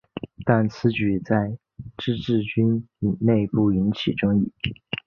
[0.45, 1.59] 但此举在
[1.95, 2.87] 自治军
[3.19, 4.51] 内部引起争议。